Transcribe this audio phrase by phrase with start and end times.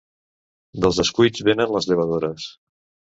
[0.85, 2.49] Dels descuits venen les llevadores.